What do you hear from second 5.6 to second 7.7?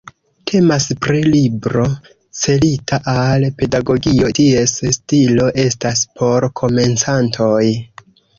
estas por komencantoj.